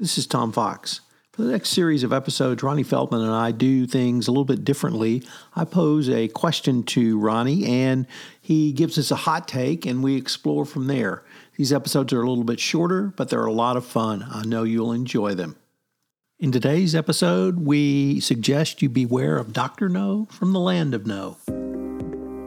[0.00, 1.02] This is Tom Fox.
[1.32, 4.64] For the next series of episodes, Ronnie Feldman and I do things a little bit
[4.64, 5.22] differently.
[5.54, 8.08] I pose a question to Ronnie, and
[8.40, 11.22] he gives us a hot take, and we explore from there.
[11.56, 14.26] These episodes are a little bit shorter, but they're a lot of fun.
[14.28, 15.54] I know you'll enjoy them.
[16.40, 19.88] In today's episode, we suggest you beware of Dr.
[19.88, 21.36] No from the land of no.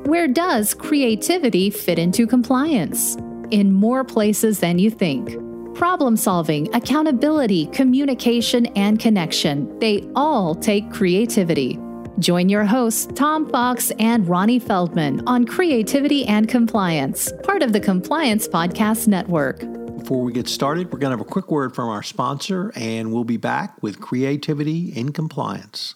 [0.06, 3.16] Where does creativity fit into compliance?
[3.52, 5.47] In more places than you think
[5.78, 9.78] problem solving, accountability, communication, and connection.
[9.80, 11.80] They all take creativity.
[12.20, 17.80] Join your hosts, Tom Fox and Ronnie Feldman, on Creativity and Compliance, part of the
[17.80, 19.60] Compliance Podcast Network.
[20.00, 23.14] Before we get started, we're going to have a quick word from our sponsor, and
[23.14, 25.94] we'll be back with Creativity in Compliance.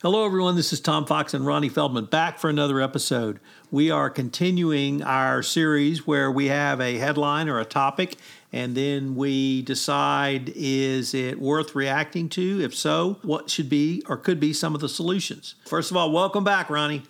[0.00, 0.54] Hello, everyone.
[0.54, 3.40] This is Tom Fox and Ronnie Feldman back for another episode.
[3.72, 8.14] We are continuing our series where we have a headline or a topic,
[8.52, 12.60] and then we decide is it worth reacting to?
[12.62, 15.56] If so, what should be or could be some of the solutions?
[15.66, 17.02] First of all, welcome back, Ronnie.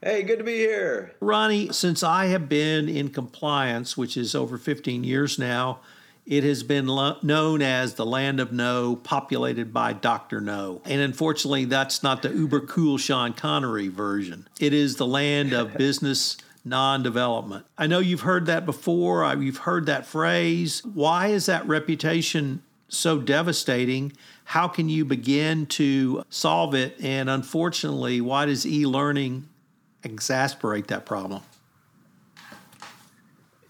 [0.00, 1.16] Hey, good to be here.
[1.18, 5.80] Ronnie, since I have been in compliance, which is over 15 years now,
[6.24, 10.40] it has been lo- known as the land of no, populated by Dr.
[10.40, 10.80] No.
[10.84, 14.48] And unfortunately, that's not the uber cool Sean Connery version.
[14.60, 17.66] It is the land of business non development.
[17.76, 20.82] I know you've heard that before, you've heard that phrase.
[20.84, 24.12] Why is that reputation so devastating?
[24.44, 26.96] How can you begin to solve it?
[27.02, 29.48] And unfortunately, why does e learning
[30.04, 31.42] exasperate that problem?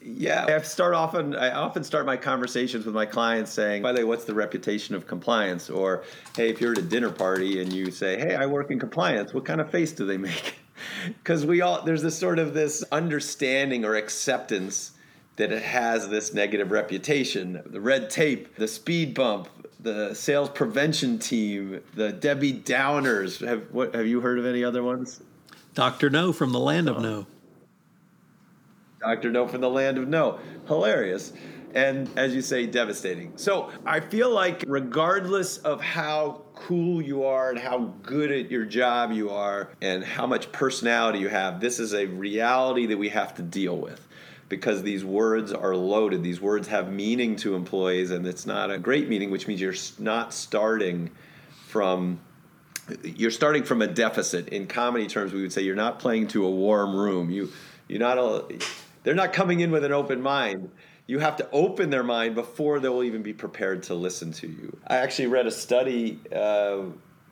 [0.04, 1.34] Yeah, I start often.
[1.36, 4.94] I often start my conversations with my clients saying, "By the way, what's the reputation
[4.94, 6.02] of compliance?" Or,
[6.36, 9.32] "Hey, if you're at a dinner party and you say, "Hey, I work in compliance,"
[9.32, 10.56] what kind of face do they make?
[11.06, 14.92] Because we all there's this sort of this understanding or acceptance
[15.36, 17.62] that it has this negative reputation.
[17.64, 19.48] The red tape, the speed bump,
[19.80, 23.46] the sales prevention team, the Debbie Downers.
[23.46, 23.94] Have what?
[23.94, 25.22] Have you heard of any other ones?
[25.74, 27.00] Doctor No from the land of oh.
[27.00, 27.26] No.
[29.02, 29.30] Dr.
[29.30, 30.38] No from the land of no.
[30.66, 31.32] Hilarious.
[31.74, 33.32] And as you say, devastating.
[33.36, 38.66] So I feel like, regardless of how cool you are and how good at your
[38.66, 43.08] job you are and how much personality you have, this is a reality that we
[43.08, 44.06] have to deal with
[44.50, 46.22] because these words are loaded.
[46.22, 49.74] These words have meaning to employees, and it's not a great meaning, which means you're
[49.98, 51.10] not starting
[51.68, 52.20] from
[53.02, 54.48] you're starting from a deficit.
[54.48, 57.30] In comedy terms, we would say you're not playing to a warm room.
[57.30, 57.50] You
[57.88, 58.44] you're not a
[59.02, 60.70] they're not coming in with an open mind.
[61.06, 64.46] You have to open their mind before they will even be prepared to listen to
[64.46, 64.76] you.
[64.86, 66.20] I actually read a study.
[66.34, 66.84] Uh,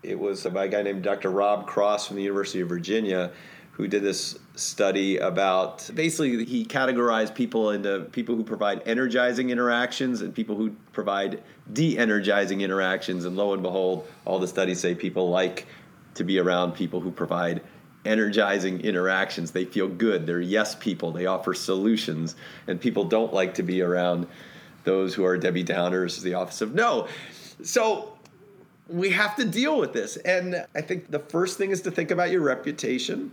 [0.03, 1.31] it was by a guy named Dr.
[1.31, 3.33] Rob Cross from the University of Virginia
[3.81, 10.21] who did this study about basically he categorized people into people who provide energizing interactions
[10.21, 11.43] and people who provide
[11.73, 15.67] de-energizing interactions and lo and behold all the studies say people like
[16.13, 17.63] to be around people who provide
[18.05, 19.51] energizing interactions.
[19.51, 20.27] They feel good.
[20.27, 21.13] They're yes people.
[21.13, 22.37] They offer solutions.
[22.67, 24.27] And people don't like to be around
[24.85, 27.09] those who are Debbie Downers, the office of no.
[27.63, 28.17] So
[28.89, 30.17] we have to deal with this.
[30.19, 33.33] And I think the first thing is to think about your reputation.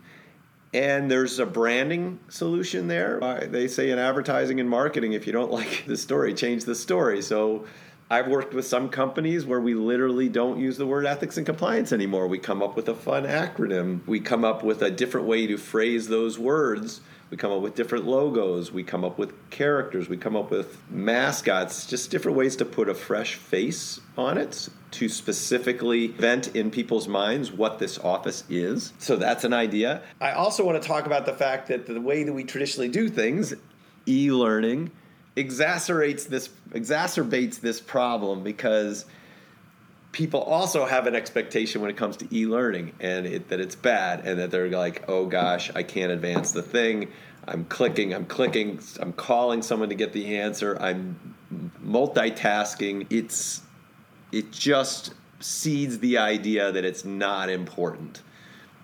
[0.73, 3.47] And there's a branding solution there.
[3.50, 7.22] They say in advertising and marketing, if you don't like the story, change the story.
[7.22, 7.66] So
[8.09, 11.91] I've worked with some companies where we literally don't use the word ethics and compliance
[11.91, 12.28] anymore.
[12.28, 14.00] We come up with a fun acronym.
[14.07, 17.01] We come up with a different way to phrase those words.
[17.30, 18.71] We come up with different logos.
[18.71, 20.07] We come up with characters.
[20.07, 24.69] We come up with mascots, just different ways to put a fresh face on it
[24.92, 28.94] to specifically vent in people's minds what this office is.
[29.00, 30.01] So that's an idea.
[30.21, 33.10] I also want to talk about the fact that the way that we traditionally do
[33.10, 33.53] things,
[34.07, 34.92] e learning,
[35.38, 39.06] exacerbates this exacerbates this problem because
[40.12, 44.25] people also have an expectation when it comes to e-learning and it, that it's bad
[44.25, 47.07] and that they're like oh gosh i can't advance the thing
[47.48, 51.36] i'm clicking i'm clicking i'm calling someone to get the answer i'm
[51.86, 53.62] multitasking it's
[54.31, 58.22] it just seeds the idea that it's not important.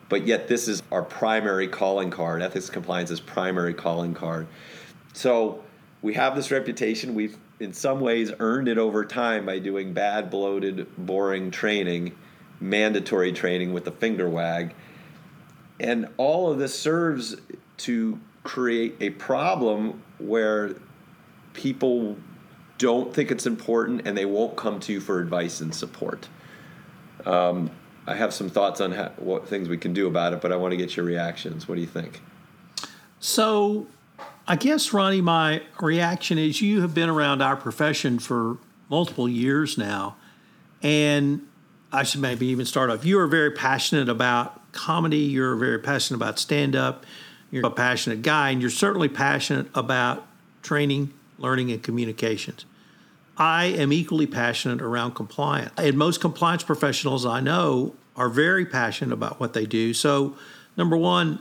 [0.10, 2.42] But yet, this is our primary calling card.
[2.42, 4.48] Ethics compliance is primary calling card.
[5.14, 5.64] So
[6.04, 7.16] we have this reputation.
[7.16, 12.16] We've, in some ways, earned it over time by doing bad, bloated, boring training,
[12.60, 14.76] mandatory training with the finger wag.
[15.80, 17.38] And all of this serves
[17.78, 20.76] to create a problem where
[21.54, 22.18] people
[22.78, 26.28] don't think it's important and they won't come to you for advice and support.
[27.26, 27.72] Um,
[28.06, 30.58] I have some thoughts on how, what things we can do about it, but I
[30.58, 31.66] want to get your reactions.
[31.70, 32.22] What do you think?
[33.22, 33.88] So,
[34.46, 38.58] I guess, Ronnie, my reaction is you have been around our profession for
[38.90, 40.16] multiple years now.
[40.82, 41.48] And
[41.94, 43.06] I should maybe even start off.
[43.06, 47.06] You are very passionate about comedy, you're very passionate about stand up,
[47.52, 50.28] you're a passionate guy, and you're certainly passionate about
[50.62, 52.66] training, learning, and communications.
[53.38, 55.72] I am equally passionate around compliance.
[55.78, 59.94] And most compliance professionals I know are very passionate about what they do.
[59.94, 60.36] So,
[60.76, 61.40] number one,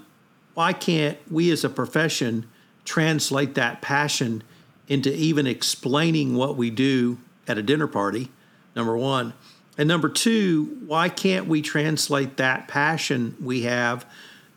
[0.54, 2.46] why can't we as a profession
[2.84, 4.42] translate that passion
[4.88, 8.30] into even explaining what we do at a dinner party?
[8.74, 9.32] Number one.
[9.78, 14.04] And number two, why can't we translate that passion we have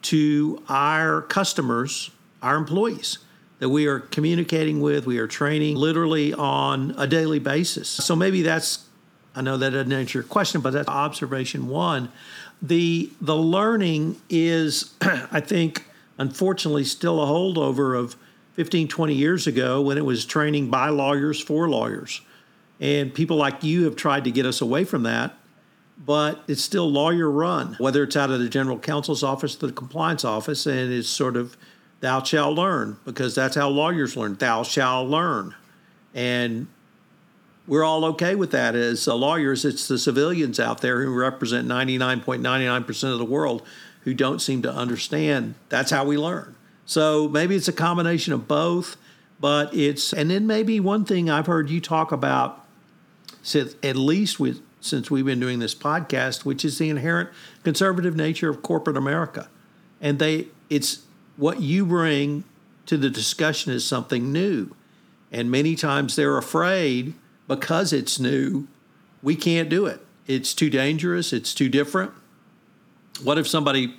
[0.04, 2.12] to our customers,
[2.42, 3.20] our employees?
[3.60, 7.88] that we are communicating with, we are training literally on a daily basis.
[7.88, 8.86] So maybe that's,
[9.36, 12.12] I know that doesn't answer your question, but that's observation one.
[12.62, 15.85] The, the learning is, I think,
[16.18, 18.16] unfortunately, still a holdover of
[18.54, 22.22] 15, 20 years ago when it was training by lawyers for lawyers.
[22.80, 25.34] And people like you have tried to get us away from that,
[25.98, 30.26] but it's still lawyer run, whether it's out of the general counsel's office the compliance
[30.26, 31.58] office, and it's sort of
[32.02, 34.36] thou shalt learn, because that's how lawyers learn.
[34.36, 35.56] Thou shalt learn.
[36.14, 36.68] And
[37.68, 39.66] we're all okay with that as lawyers.
[39.66, 43.64] It's the civilians out there who represent 99.99% of the world
[44.06, 45.56] who don't seem to understand.
[45.68, 46.56] That's how we learn.
[46.86, 48.96] So maybe it's a combination of both,
[49.40, 52.66] but it's, and then maybe one thing I've heard you talk about,
[53.42, 57.30] since, at least with, since we've been doing this podcast, which is the inherent
[57.64, 59.50] conservative nature of corporate America.
[60.00, 61.02] And they, it's
[61.36, 62.44] what you bring
[62.86, 64.76] to the discussion is something new.
[65.32, 67.16] And many times they're afraid
[67.48, 68.68] because it's new,
[69.24, 70.06] we can't do it.
[70.28, 72.12] It's too dangerous, it's too different.
[73.24, 73.96] What if somebody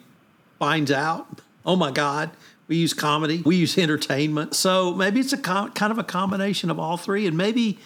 [0.58, 1.40] finds out?
[1.64, 2.30] Oh my God,
[2.68, 4.54] we use comedy, we use entertainment.
[4.54, 7.26] So maybe it's a com- kind of a combination of all three.
[7.26, 7.78] And maybe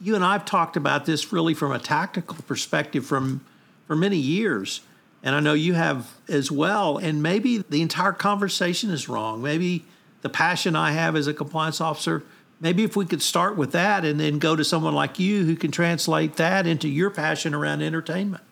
[0.00, 3.44] you and I've talked about this really from a tactical perspective from
[3.86, 4.80] for many years
[5.22, 6.98] and I know you have as well.
[6.98, 9.40] And maybe the entire conversation is wrong.
[9.40, 9.84] Maybe
[10.22, 12.24] the passion I have as a compliance officer,
[12.60, 15.54] maybe if we could start with that and then go to someone like you who
[15.54, 18.42] can translate that into your passion around entertainment.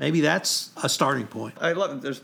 [0.00, 1.54] Maybe that's a starting point.
[1.60, 2.00] I love it.
[2.00, 2.22] There's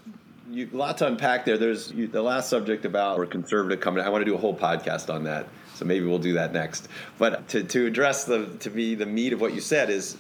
[0.51, 1.59] you, a lot to unpack there.
[1.59, 4.03] There's you, the last subject about we're conservative coming.
[4.03, 5.47] I want to do a whole podcast on that.
[5.75, 6.89] So maybe we'll do that next.
[7.19, 10.17] But to, to address the to me the meat of what you said is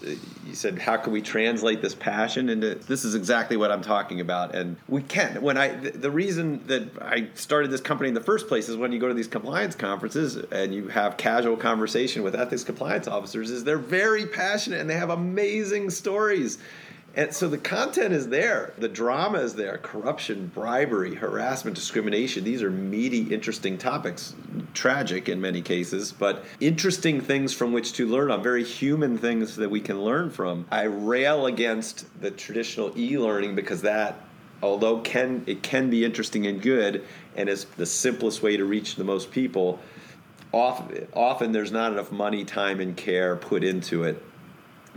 [0.47, 4.21] you said how can we translate this passion into this is exactly what I'm talking
[4.21, 5.41] about and we can.
[5.41, 8.77] When I the, the reason that I started this company in the first place is
[8.77, 13.09] when you go to these compliance conferences and you have casual conversation with ethics compliance
[13.09, 16.59] officers is they're very passionate and they have amazing stories
[17.17, 22.45] and so the content is there, the drama is there corruption, bribery, harassment, discrimination.
[22.45, 24.35] These are meaty, interesting topics,
[24.75, 29.57] tragic in many cases, but interesting things from which to learn on, very human things
[29.57, 30.67] that we can learn from.
[30.71, 34.21] I rail against the traditional e learning because that
[34.63, 38.97] although can it can be interesting and good and is the simplest way to reach
[38.97, 39.79] the most people
[40.53, 44.23] often, often there's not enough money time and care put into it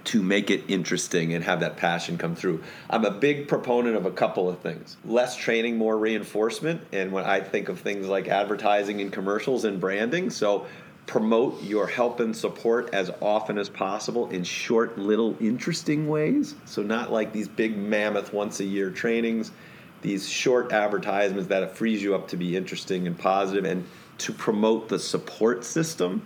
[0.05, 2.63] to make it interesting and have that passion come through.
[2.89, 6.81] I'm a big proponent of a couple of things less training, more reinforcement.
[6.91, 10.67] And when I think of things like advertising and commercials and branding, so
[11.09, 16.53] promote your help and support as often as possible in short, little, interesting ways.
[16.65, 19.51] So, not like these big mammoth once a year trainings,
[20.01, 23.85] these short advertisements that frees you up to be interesting and positive and
[24.19, 26.21] to promote the support system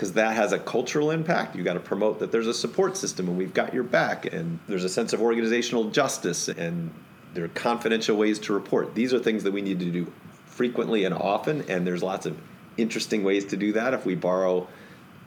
[0.00, 1.54] because that has a cultural impact.
[1.54, 4.58] You got to promote that there's a support system and we've got your back, and
[4.66, 6.90] there's a sense of organizational justice, and
[7.34, 8.94] there are confidential ways to report.
[8.94, 10.10] These are things that we need to do
[10.46, 12.34] frequently and often, and there's lots of
[12.78, 14.66] interesting ways to do that if we borrow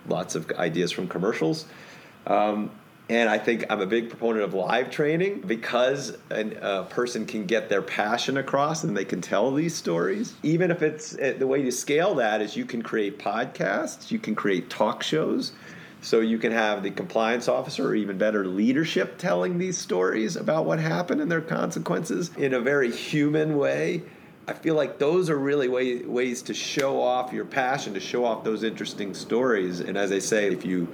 [0.07, 1.67] lots of ideas from commercials.
[2.25, 2.71] Um,
[3.09, 7.67] and I think I'm a big proponent of live training because a person can get
[7.67, 10.35] their passion across and they can tell these stories.
[10.41, 14.19] Even if it's eh, the way to scale that is you can create podcasts, you
[14.19, 15.51] can create talk shows
[16.03, 20.65] So you can have the compliance officer or even better leadership telling these stories about
[20.65, 24.03] what happened and their consequences in a very human way.
[24.45, 28.25] I feel like those are really way, ways to show off your passion, to show
[28.25, 29.79] off those interesting stories.
[29.79, 30.93] And as I say, if you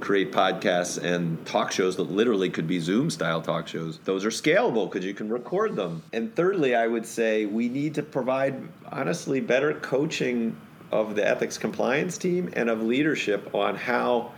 [0.00, 3.98] create podcasts and talk shows that literally could be Zoom style talk shows.
[4.04, 6.02] Those are scalable because you can record them.
[6.12, 10.56] And thirdly, I would say we need to provide, honestly, better coaching
[10.90, 14.32] of the ethics compliance team and of leadership on how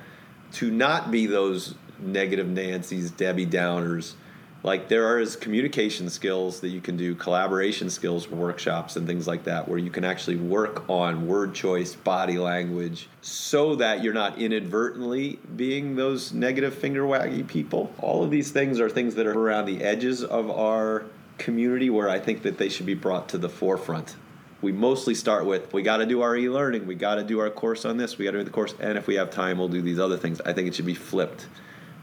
[0.52, 4.14] to not be those negative Nancy's, Debbie Downers,
[4.62, 9.45] like there is communication skills that you can do collaboration skills workshops and things like
[9.45, 14.38] that where you can actually work on word choice body language so that you're not
[14.38, 17.93] inadvertently being those negative finger waggy people.
[17.99, 21.05] All of these things are things that are around the edges of our
[21.38, 24.14] community where i think that they should be brought to the forefront.
[24.61, 27.49] We mostly start with we got to do our e-learning we got to do our
[27.49, 29.69] course on this we got to do the course and if we have time we'll
[29.69, 30.43] do these other things.
[30.43, 31.47] I think it should be flipped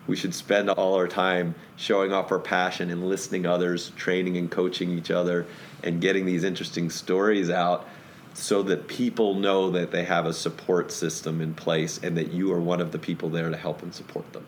[0.07, 4.37] we should spend all our time showing off our passion and listening to others, training
[4.37, 5.45] and coaching each other,
[5.83, 7.87] and getting these interesting stories out
[8.33, 12.53] so that people know that they have a support system in place and that you
[12.53, 14.45] are one of the people there to help and support them.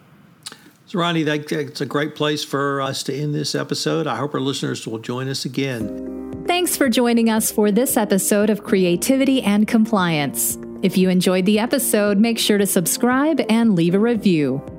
[0.86, 4.08] So, Ronnie, that's a great place for us to end this episode.
[4.08, 6.46] I hope our listeners will join us again.
[6.48, 10.58] Thanks for joining us for this episode of Creativity and Compliance.
[10.82, 14.79] If you enjoyed the episode, make sure to subscribe and leave a review.